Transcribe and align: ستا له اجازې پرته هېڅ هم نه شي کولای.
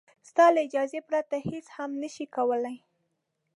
ستا 0.29 0.45
له 0.55 0.59
اجازې 0.67 0.99
پرته 1.09 1.35
هېڅ 1.49 1.65
هم 1.75 1.91
نه 2.01 2.09
شي 2.15 2.25
کولای. 2.35 2.77